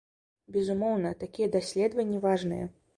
[0.55, 2.77] Безумоўна, такія даследаванні важныя.